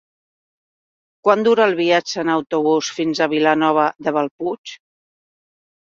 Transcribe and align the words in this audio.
Quant 1.27 1.43
dura 1.47 1.67
el 1.71 1.77
viatge 1.81 2.17
en 2.23 2.33
autobús 2.37 2.91
fins 3.01 3.21
a 3.27 3.31
Vilanova 3.37 3.87
de 4.07 4.15
Bellpuig? 4.17 4.77